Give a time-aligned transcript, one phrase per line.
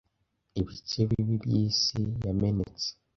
[0.59, 2.87] ''Ibice bibi by'isi yamenetse